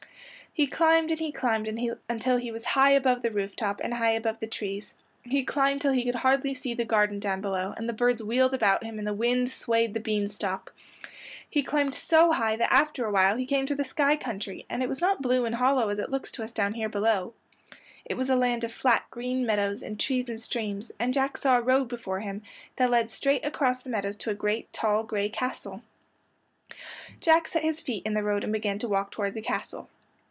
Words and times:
He 0.53 0.67
climbed 0.67 1.11
and 1.11 1.19
he 1.21 1.31
climbed 1.31 1.65
until 2.09 2.35
he 2.35 2.51
was 2.51 2.65
high 2.65 2.89
above 2.91 3.21
the 3.21 3.31
roof 3.31 3.55
top 3.55 3.79
and 3.81 3.93
high 3.93 4.11
above 4.11 4.41
the 4.41 4.47
trees. 4.47 4.93
He 5.23 5.45
climbed 5.45 5.79
till 5.81 5.93
he 5.93 6.03
could 6.03 6.15
hardly 6.15 6.53
see 6.53 6.73
the 6.73 6.83
garden 6.83 7.19
down 7.21 7.39
below, 7.39 7.73
and 7.77 7.87
the 7.87 7.93
birds 7.93 8.21
wheeled 8.21 8.53
about 8.53 8.83
him 8.83 8.97
and 8.97 9.07
the 9.07 9.13
wind 9.13 9.49
swayed 9.49 9.93
the 9.93 10.01
bean 10.01 10.27
stalk. 10.27 10.73
He 11.49 11.63
climbed 11.63 11.95
so 11.95 12.33
high 12.33 12.57
that 12.57 12.69
after 12.71 13.05
awhile 13.05 13.37
he 13.37 13.45
came 13.45 13.65
to 13.67 13.75
the 13.75 13.85
sky 13.85 14.17
country, 14.17 14.65
and 14.69 14.83
it 14.83 14.89
was 14.89 14.99
not 14.99 15.21
blue 15.21 15.45
and 15.45 15.55
hollow 15.55 15.87
as 15.87 15.99
it 15.99 16.09
looks 16.11 16.33
to 16.33 16.43
us 16.43 16.51
down 16.51 16.73
here 16.73 16.89
below. 16.89 17.33
It 18.03 18.15
was 18.17 18.29
a 18.29 18.35
land 18.35 18.65
of 18.65 18.73
flat 18.73 19.05
green 19.09 19.45
meadows 19.45 19.81
and 19.81 19.97
trees 19.97 20.27
and 20.27 20.39
streams, 20.41 20.91
and 20.99 21.13
Jack 21.13 21.37
saw 21.37 21.57
a 21.59 21.61
road 21.61 21.85
before 21.87 22.19
him 22.19 22.41
that 22.75 22.89
led 22.91 23.09
straight 23.09 23.45
across 23.45 23.81
the 23.81 23.89
meadows 23.89 24.17
to 24.17 24.31
a 24.31 24.35
great 24.35 24.73
tall 24.73 25.03
gray 25.03 25.29
castle. 25.29 25.81
Jack 27.21 27.47
set 27.47 27.63
his 27.63 27.79
feet 27.79 28.03
in 28.05 28.15
the 28.15 28.23
road 28.23 28.43
and 28.43 28.51
began 28.51 28.79
to 28.79 28.89
walk 28.89 29.11
toward 29.11 29.33
the 29.33 29.41
castle. 29.41 29.87